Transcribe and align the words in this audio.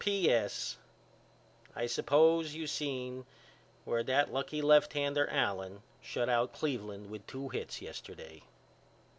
P.S. 0.03 0.77
I 1.75 1.85
suppose 1.85 2.55
you 2.55 2.65
seen 2.65 3.23
where 3.85 4.01
that 4.01 4.33
lucky 4.33 4.59
lefthander 4.59 5.31
Allen 5.31 5.83
shut 6.01 6.27
out 6.27 6.53
Cleveland 6.53 7.11
with 7.11 7.27
two 7.27 7.49
hits 7.49 7.83
yesterday. 7.83 8.41